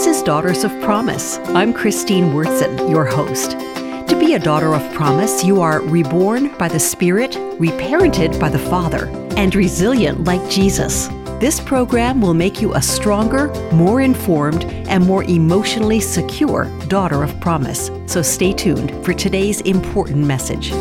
[0.00, 1.36] This is Daughters of Promise.
[1.48, 3.50] I'm Christine Wyrtzen, your host.
[3.50, 8.58] To be a daughter of promise, you are reborn by the Spirit, reparented by the
[8.58, 11.08] Father, and resilient like Jesus.
[11.38, 17.38] This program will make you a stronger, more informed, and more emotionally secure daughter of
[17.38, 17.90] promise.
[18.06, 20.72] So stay tuned for today's important message.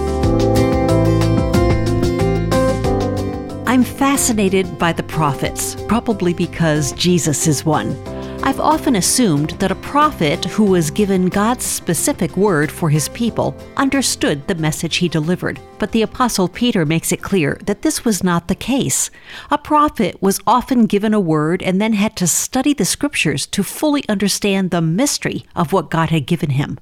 [3.68, 7.98] I'm fascinated by the prophets, probably because Jesus is one.
[8.42, 13.54] I've often assumed that a prophet who was given God's specific word for his people
[13.76, 15.60] understood the message he delivered.
[15.78, 19.12] But the Apostle Peter makes it clear that this was not the case.
[19.52, 23.62] A prophet was often given a word and then had to study the scriptures to
[23.62, 26.80] fully understand the mystery of what God had given him.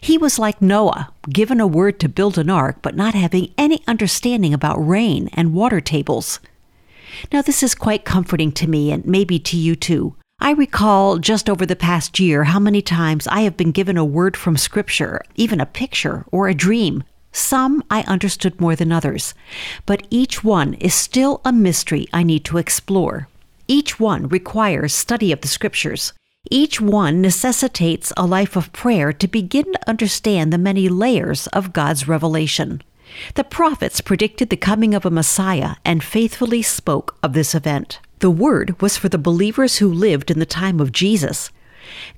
[0.00, 3.80] He was like Noah, given a word to build an ark, but not having any
[3.86, 6.40] understanding about rain and water tables.
[7.32, 10.16] Now, this is quite comforting to me and maybe to you too.
[10.38, 14.04] I recall just over the past year how many times I have been given a
[14.04, 17.04] word from Scripture, even a picture or a dream.
[17.32, 19.34] Some I understood more than others,
[19.86, 23.28] but each one is still a mystery I need to explore.
[23.66, 26.12] Each one requires study of the Scriptures.
[26.50, 31.72] Each one necessitates a life of prayer to begin to understand the many layers of
[31.72, 32.82] God's revelation.
[33.34, 38.00] The prophets predicted the coming of a Messiah and faithfully spoke of this event.
[38.20, 41.50] The word was for the believers who lived in the time of Jesus.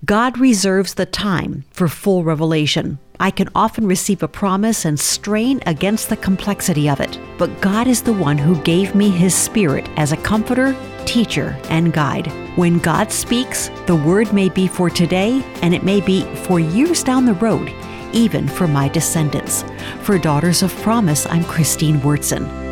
[0.05, 3.01] God reserves the time for full revelation.
[3.19, 7.89] I can often receive a promise and strain against the complexity of it, but God
[7.89, 12.29] is the one who gave me His Spirit as a comforter, teacher, and guide.
[12.57, 17.03] When God speaks, the word may be for today and it may be for years
[17.03, 17.73] down the road,
[18.13, 19.65] even for my descendants.
[20.03, 22.68] For Daughters of Promise, I'm Christine Wyrtzen.